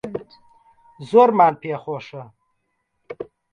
زۆرمان 1.09 1.53
پێخۆشە 1.61 2.23